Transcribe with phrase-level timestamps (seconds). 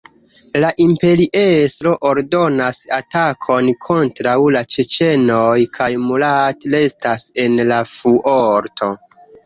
[0.61, 8.95] La imperiestro ordonas atakon kontraŭ la ĉeĉenoj, kaj Murat restas en la fuorto.